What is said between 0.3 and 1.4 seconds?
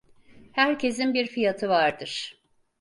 Herkesin bir